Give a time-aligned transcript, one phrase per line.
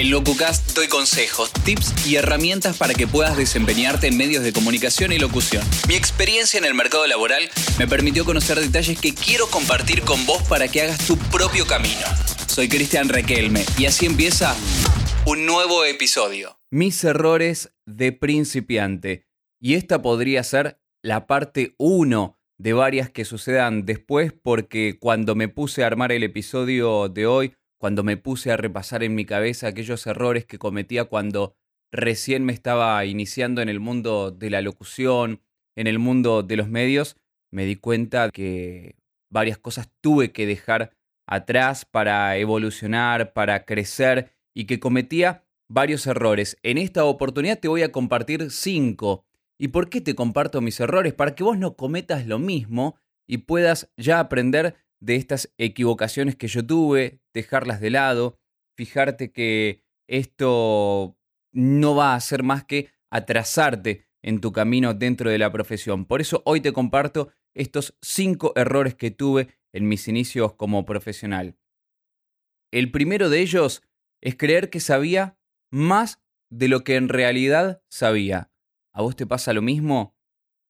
[0.00, 5.12] En LocuCast doy consejos, tips y herramientas para que puedas desempeñarte en medios de comunicación
[5.12, 5.62] y locución.
[5.88, 10.42] Mi experiencia en el mercado laboral me permitió conocer detalles que quiero compartir con vos
[10.44, 12.06] para que hagas tu propio camino.
[12.46, 14.56] Soy Cristian Requelme y así empieza
[15.26, 16.58] un nuevo episodio.
[16.70, 19.28] Mis errores de principiante.
[19.60, 25.48] Y esta podría ser la parte 1 de varias que sucedan después porque cuando me
[25.48, 29.68] puse a armar el episodio de hoy, cuando me puse a repasar en mi cabeza
[29.68, 31.56] aquellos errores que cometía cuando
[31.90, 35.40] recién me estaba iniciando en el mundo de la locución,
[35.76, 37.16] en el mundo de los medios,
[37.50, 38.96] me di cuenta que
[39.30, 40.92] varias cosas tuve que dejar
[41.26, 46.58] atrás para evolucionar, para crecer y que cometía varios errores.
[46.62, 49.24] En esta oportunidad te voy a compartir cinco.
[49.58, 51.14] ¿Y por qué te comparto mis errores?
[51.14, 56.48] Para que vos no cometas lo mismo y puedas ya aprender de estas equivocaciones que
[56.48, 58.38] yo tuve, dejarlas de lado,
[58.76, 61.16] fijarte que esto
[61.52, 66.04] no va a hacer más que atrasarte en tu camino dentro de la profesión.
[66.04, 71.56] Por eso hoy te comparto estos cinco errores que tuve en mis inicios como profesional.
[72.72, 73.82] El primero de ellos
[74.20, 75.38] es creer que sabía
[75.72, 78.52] más de lo que en realidad sabía.
[78.92, 80.16] ¿A vos te pasa lo mismo?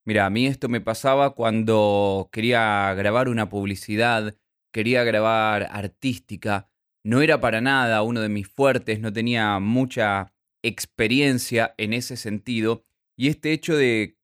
[0.07, 4.35] Mira, a mí esto me pasaba cuando quería grabar una publicidad,
[4.73, 6.69] quería grabar artística.
[7.05, 12.85] No era para nada uno de mis fuertes, no tenía mucha experiencia en ese sentido.
[13.17, 14.19] Y este hecho de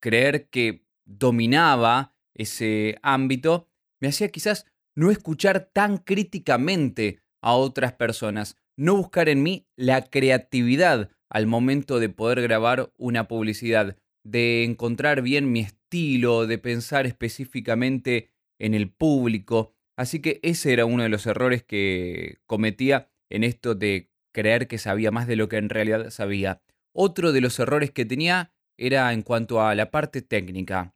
[0.00, 3.68] creer que dominaba ese ámbito
[4.00, 10.02] me hacía quizás no escuchar tan críticamente a otras personas, no buscar en mí la
[10.02, 17.06] creatividad al momento de poder grabar una publicidad de encontrar bien mi estilo, de pensar
[17.06, 19.74] específicamente en el público.
[19.96, 24.78] Así que ese era uno de los errores que cometía en esto de creer que
[24.78, 26.62] sabía más de lo que en realidad sabía.
[26.92, 30.94] Otro de los errores que tenía era en cuanto a la parte técnica.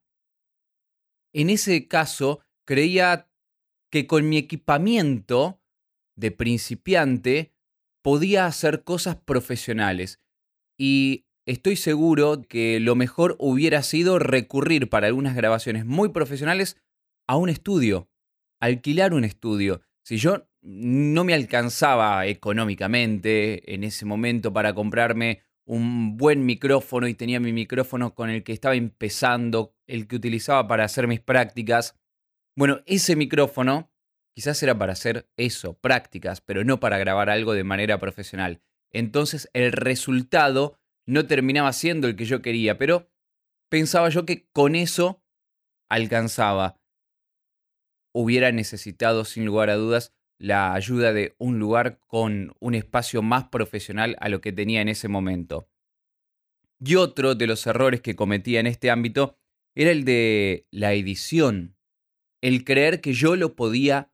[1.32, 3.30] En ese caso, creía
[3.90, 5.62] que con mi equipamiento
[6.16, 7.54] de principiante
[8.02, 10.20] podía hacer cosas profesionales.
[10.76, 16.76] Y estoy seguro que lo mejor hubiera sido recurrir para algunas grabaciones muy profesionales
[17.26, 18.10] a un estudio,
[18.60, 19.80] alquilar un estudio.
[20.04, 27.14] Si yo no me alcanzaba económicamente en ese momento para comprarme un buen micrófono y
[27.14, 31.96] tenía mi micrófono con el que estaba empezando, el que utilizaba para hacer mis prácticas,
[32.56, 33.90] bueno, ese micrófono
[34.34, 38.60] quizás era para hacer eso, prácticas, pero no para grabar algo de manera profesional.
[38.90, 40.77] Entonces el resultado
[41.08, 43.10] no terminaba siendo el que yo quería, pero
[43.70, 45.24] pensaba yo que con eso
[45.88, 46.78] alcanzaba.
[48.14, 53.48] Hubiera necesitado, sin lugar a dudas, la ayuda de un lugar con un espacio más
[53.48, 55.70] profesional a lo que tenía en ese momento.
[56.78, 59.38] Y otro de los errores que cometía en este ámbito
[59.74, 61.74] era el de la edición.
[62.42, 64.12] El creer que yo lo podía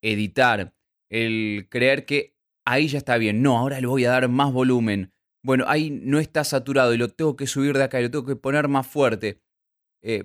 [0.00, 0.74] editar.
[1.10, 3.42] El creer que ahí ya está bien.
[3.42, 5.12] No, ahora le voy a dar más volumen
[5.42, 8.26] bueno, ahí no está saturado y lo tengo que subir de acá y lo tengo
[8.26, 9.42] que poner más fuerte.
[10.02, 10.24] Eh,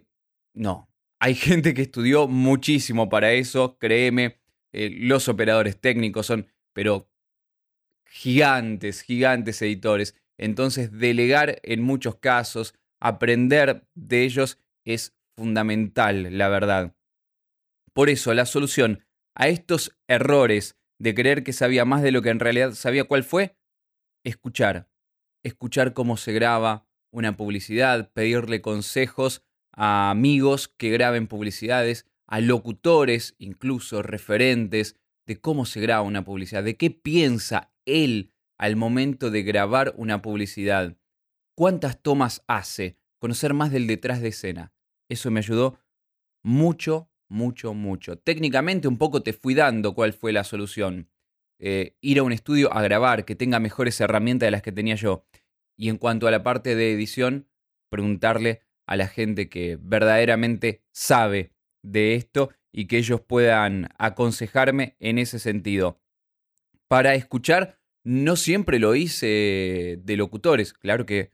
[0.53, 0.89] no,
[1.19, 4.39] hay gente que estudió muchísimo para eso, créeme,
[4.73, 7.09] eh, los operadores técnicos son, pero
[8.05, 10.15] gigantes, gigantes editores.
[10.37, 16.95] Entonces, delegar en muchos casos, aprender de ellos es fundamental, la verdad.
[17.93, 19.03] Por eso, la solución
[19.35, 23.23] a estos errores de creer que sabía más de lo que en realidad sabía cuál
[23.23, 23.55] fue,
[24.23, 24.87] escuchar
[25.47, 33.35] escuchar cómo se graba una publicidad, pedirle consejos a amigos que graben publicidades, a locutores,
[33.39, 39.43] incluso referentes, de cómo se graba una publicidad, de qué piensa él al momento de
[39.43, 40.97] grabar una publicidad,
[41.55, 44.73] cuántas tomas hace, conocer más del detrás de escena.
[45.09, 45.79] Eso me ayudó
[46.43, 48.17] mucho, mucho, mucho.
[48.17, 51.09] Técnicamente un poco te fui dando cuál fue la solución.
[51.59, 54.95] Eh, ir a un estudio a grabar, que tenga mejores herramientas de las que tenía
[54.95, 55.25] yo.
[55.75, 57.47] Y en cuanto a la parte de edición,
[57.89, 65.17] preguntarle a la gente que verdaderamente sabe de esto y que ellos puedan aconsejarme en
[65.17, 65.99] ese sentido.
[66.87, 71.33] Para escuchar, no siempre lo hice de locutores, claro que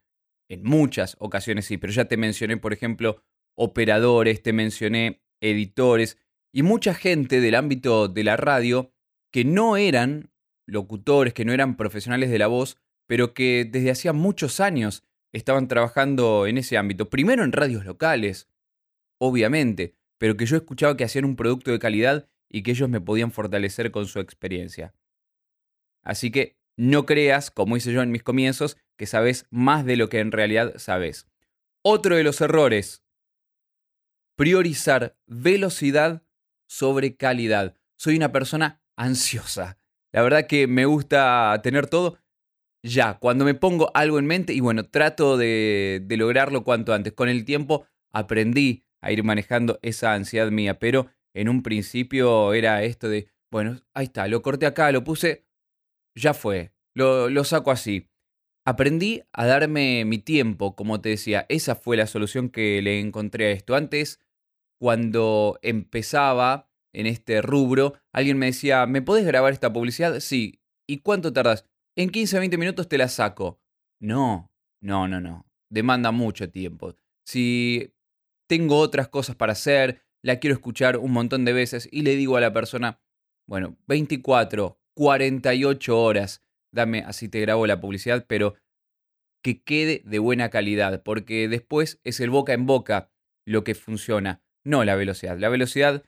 [0.50, 3.24] en muchas ocasiones sí, pero ya te mencioné, por ejemplo,
[3.56, 6.18] operadores, te mencioné editores
[6.52, 8.93] y mucha gente del ámbito de la radio
[9.34, 10.32] que no eran
[10.68, 12.78] locutores, que no eran profesionales de la voz,
[13.08, 15.04] pero que desde hacía muchos años
[15.34, 17.10] estaban trabajando en ese ámbito.
[17.10, 18.48] Primero en radios locales,
[19.20, 23.02] obviamente, pero que yo escuchaba que hacían un producto de calidad y que ellos me
[23.02, 24.94] podían fortalecer con su experiencia.
[26.04, 30.10] Así que no creas, como hice yo en mis comienzos, que sabes más de lo
[30.10, 31.28] que en realidad sabes.
[31.82, 33.04] Otro de los errores,
[34.36, 36.24] priorizar velocidad
[36.68, 37.76] sobre calidad.
[37.98, 39.78] Soy una persona ansiosa.
[40.12, 42.18] La verdad que me gusta tener todo
[42.86, 47.14] ya, cuando me pongo algo en mente y bueno, trato de, de lograrlo cuanto antes.
[47.14, 52.84] Con el tiempo aprendí a ir manejando esa ansiedad mía, pero en un principio era
[52.84, 55.46] esto de, bueno, ahí está, lo corté acá, lo puse,
[56.16, 58.10] ya fue, lo, lo saco así.
[58.66, 63.48] Aprendí a darme mi tiempo, como te decía, esa fue la solución que le encontré
[63.48, 63.76] a esto.
[63.76, 64.22] Antes,
[64.80, 70.20] cuando empezaba en este rubro, alguien me decía, ¿me podés grabar esta publicidad?
[70.20, 70.62] Sí.
[70.88, 71.66] ¿Y cuánto tardas?
[71.96, 73.60] En 15 o 20 minutos te la saco.
[74.00, 74.52] No,
[74.82, 75.46] no, no, no.
[75.70, 76.96] Demanda mucho tiempo.
[77.26, 77.94] Si
[78.48, 82.38] tengo otras cosas para hacer, la quiero escuchar un montón de veces y le digo
[82.38, 83.02] a la persona,
[83.48, 88.56] bueno, 24, 48 horas, dame, así te grabo la publicidad, pero
[89.44, 93.12] que quede de buena calidad, porque después es el boca en boca
[93.46, 95.38] lo que funciona, no la velocidad.
[95.38, 96.04] La velocidad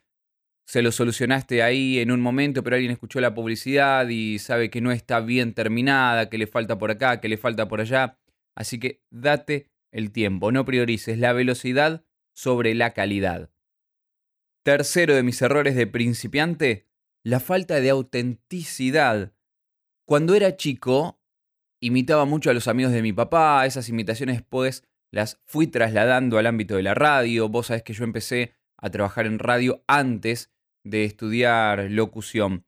[0.65, 4.81] se lo solucionaste ahí en un momento, pero alguien escuchó la publicidad y sabe que
[4.81, 8.17] no está bien terminada, que le falta por acá, que le falta por allá.
[8.55, 12.03] Así que date el tiempo, no priorices la velocidad
[12.33, 13.51] sobre la calidad.
[14.63, 16.87] Tercero de mis errores de principiante,
[17.23, 19.33] la falta de autenticidad.
[20.07, 21.21] Cuando era chico,
[21.79, 26.47] imitaba mucho a los amigos de mi papá, esas imitaciones después las fui trasladando al
[26.47, 27.49] ámbito de la radio.
[27.49, 30.54] Vos sabés que yo empecé a trabajar en radio antes
[30.85, 32.65] de estudiar locución.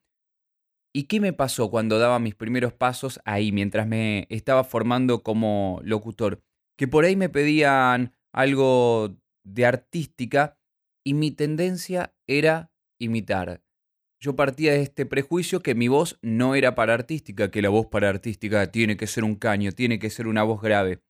[0.93, 5.79] ¿Y qué me pasó cuando daba mis primeros pasos ahí, mientras me estaba formando como
[5.83, 6.41] locutor?
[6.77, 9.15] Que por ahí me pedían algo
[9.45, 10.57] de artística
[11.05, 13.61] y mi tendencia era imitar.
[14.19, 17.85] Yo partía de este prejuicio que mi voz no era para artística, que la voz
[17.85, 21.03] para artística tiene que ser un caño, tiene que ser una voz grave.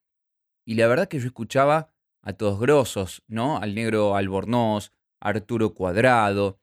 [0.65, 3.57] Y la verdad que yo escuchaba a todos grosos, ¿no?
[3.57, 6.59] Al negro Albornoz, Arturo Cuadrado,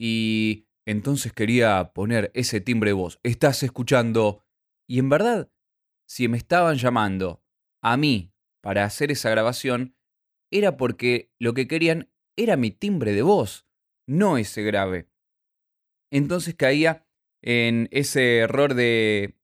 [0.00, 3.20] y entonces quería poner ese timbre de voz.
[3.22, 4.42] Estás escuchando.
[4.88, 5.52] Y en verdad,
[6.08, 7.44] si me estaban llamando
[7.82, 8.32] a mí
[8.62, 9.94] para hacer esa grabación,
[10.50, 13.68] era porque lo que querían era mi timbre de voz,
[14.08, 15.10] no ese grave.
[16.10, 17.06] Entonces caía
[17.42, 19.38] en ese error de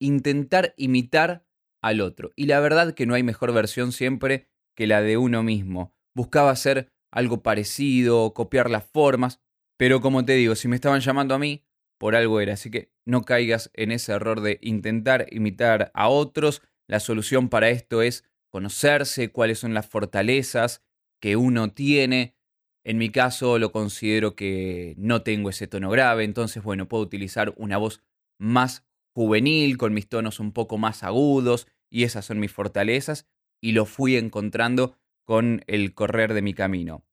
[0.00, 1.48] intentar imitar
[1.82, 2.32] al otro.
[2.36, 5.96] Y la verdad que no hay mejor versión siempre que la de uno mismo.
[6.14, 9.40] Buscaba ser algo parecido, copiar las formas,
[9.76, 11.64] pero como te digo, si me estaban llamando a mí,
[11.98, 16.62] por algo era, así que no caigas en ese error de intentar imitar a otros.
[16.86, 20.82] La solución para esto es conocerse, cuáles son las fortalezas
[21.20, 22.36] que uno tiene.
[22.84, 27.54] En mi caso lo considero que no tengo ese tono grave, entonces bueno, puedo utilizar
[27.56, 28.02] una voz
[28.38, 33.26] más juvenil, con mis tonos un poco más agudos, y esas son mis fortalezas,
[33.62, 37.04] y lo fui encontrando con el correr de mi camino.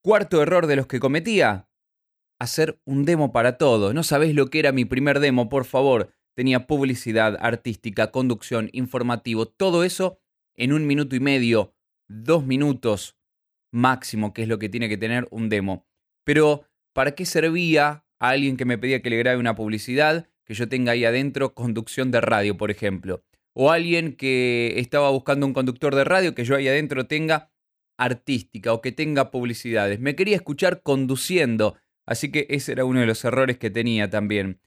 [0.00, 1.68] Cuarto error de los que cometía,
[2.38, 3.92] hacer un demo para todo.
[3.92, 6.14] No sabéis lo que era mi primer demo, por favor.
[6.34, 10.18] Tenía publicidad, artística, conducción, informativo, todo eso
[10.54, 11.74] en un minuto y medio,
[12.08, 13.18] dos minutos
[13.70, 15.86] máximo, que es lo que tiene que tener un demo.
[16.24, 20.54] Pero, ¿para qué servía a alguien que me pedía que le grabe una publicidad, que
[20.54, 23.24] yo tenga ahí adentro conducción de radio, por ejemplo?
[23.54, 27.50] O alguien que estaba buscando un conductor de radio que yo ahí adentro tenga
[27.98, 30.00] artística o que tenga publicidades.
[30.00, 34.60] Me quería escuchar conduciendo, así que ese era uno de los errores que tenía también.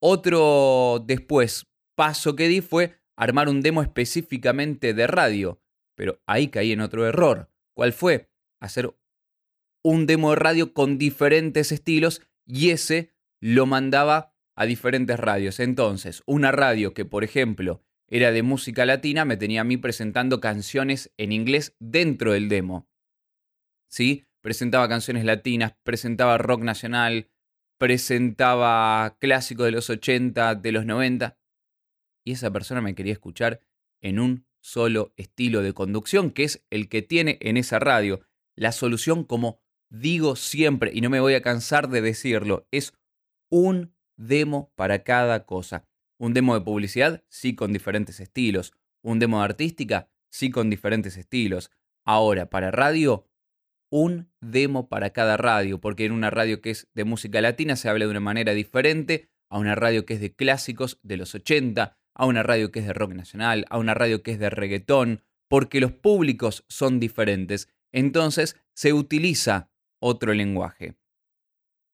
[0.00, 5.60] Otro después paso que di fue armar un demo específicamente de radio,
[5.94, 7.50] pero ahí caí en otro error.
[7.74, 8.28] ¿Cuál fue?
[8.60, 8.94] Hacer
[9.84, 15.60] un demo de radio con diferentes estilos y ese lo mandaba a diferentes radios.
[15.60, 20.38] Entonces, una radio que, por ejemplo, era de música latina, me tenía a mí presentando
[20.38, 22.86] canciones en inglés dentro del demo.
[23.88, 24.26] ¿Sí?
[24.42, 27.30] Presentaba canciones latinas, presentaba rock nacional,
[27.78, 31.38] presentaba clásicos de los 80, de los 90.
[32.22, 33.62] Y esa persona me quería escuchar
[34.02, 38.20] en un solo estilo de conducción, que es el que tiene en esa radio.
[38.54, 42.92] La solución, como digo siempre, y no me voy a cansar de decirlo, es
[43.50, 45.88] un demo para cada cosa.
[46.22, 48.72] Un demo de publicidad, sí con diferentes estilos.
[49.02, 51.72] Un demo de artística, sí con diferentes estilos.
[52.04, 53.28] Ahora, para radio,
[53.90, 57.88] un demo para cada radio, porque en una radio que es de música latina se
[57.88, 61.98] habla de una manera diferente a una radio que es de clásicos de los 80,
[62.14, 65.24] a una radio que es de rock nacional, a una radio que es de reggaetón,
[65.48, 67.68] porque los públicos son diferentes.
[67.90, 70.94] Entonces se utiliza otro lenguaje.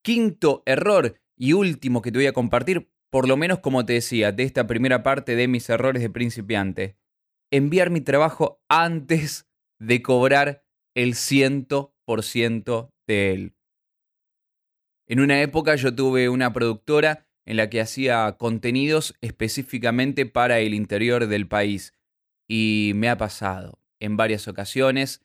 [0.03, 4.33] Quinto error y último que te voy a compartir, por lo menos como te decía,
[4.33, 6.97] de esta primera parte de mis errores de principiante,
[7.51, 9.49] enviar mi trabajo antes
[9.79, 13.55] de cobrar el 100% de él.
[15.07, 20.75] En una época yo tuve una productora en la que hacía contenidos específicamente para el
[20.75, 21.95] interior del país
[22.47, 25.25] y me ha pasado en varias ocasiones.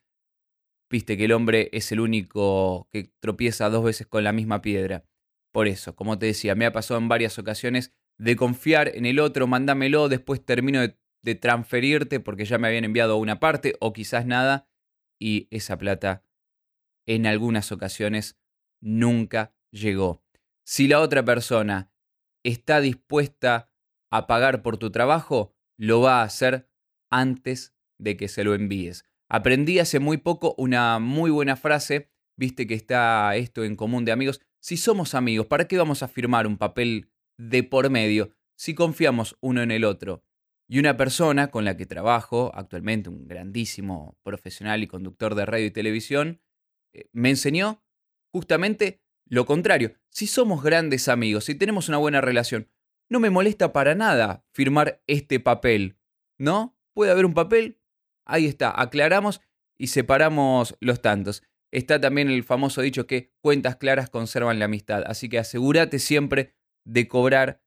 [0.90, 5.04] Viste que el hombre es el único que tropieza dos veces con la misma piedra.
[5.54, 9.20] Por eso, como te decía, me ha pasado en varias ocasiones de confiar en el
[9.20, 14.26] otro, mándamelo, después termino de, transferirte porque ya me habían enviado una parte o quizás
[14.26, 14.68] nada
[15.16, 16.24] y esa plata
[17.06, 18.36] en algunas ocasiones
[18.82, 20.24] nunca llegó.
[20.66, 21.88] Si la otra persona
[22.42, 23.70] está dispuesta
[24.10, 26.68] a pagar por tu trabajo, lo va a hacer
[27.10, 29.04] antes de que se lo envíes.
[29.28, 34.10] Aprendí hace muy poco una muy buena frase, viste que está esto en común de
[34.10, 38.74] amigos, si somos amigos, ¿para qué vamos a firmar un papel de por medio si
[38.74, 40.24] confiamos uno en el otro?
[40.66, 45.66] Y una persona con la que trabajo, actualmente un grandísimo profesional y conductor de radio
[45.66, 46.40] y televisión,
[46.94, 47.84] eh, me enseñó
[48.32, 49.96] justamente lo contrario.
[50.08, 52.70] Si somos grandes amigos, si tenemos una buena relación,
[53.10, 55.98] no me molesta para nada firmar este papel,
[56.38, 56.74] ¿no?
[56.94, 57.82] Puede haber un papel,
[58.24, 59.42] ahí está, aclaramos
[59.76, 61.42] y separamos los tantos
[61.74, 65.02] está también el famoso dicho que cuentas claras conservan la amistad.
[65.06, 66.54] Así que asegúrate siempre
[66.86, 67.60] de cobrar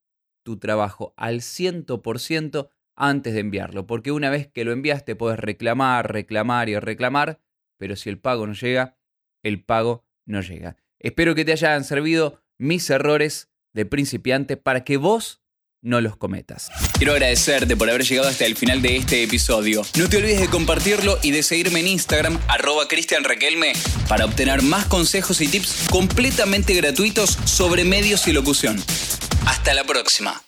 [0.43, 6.11] tu trabajo al 100% antes de enviarlo, porque una vez que lo enviaste puedes reclamar,
[6.11, 7.41] reclamar y reclamar,
[7.77, 8.97] pero si el pago no llega,
[9.43, 10.77] el pago no llega.
[10.99, 15.43] Espero que te hayan servido mis errores de principiante para que vos
[15.81, 16.69] no los cometas.
[16.97, 19.83] Quiero agradecerte por haber llegado hasta el final de este episodio.
[19.97, 23.23] No te olvides de compartirlo y de seguirme en Instagram, arroba Cristian
[24.07, 28.81] para obtener más consejos y tips completamente gratuitos sobre medios y locución.
[29.45, 30.41] Hasta la próxima.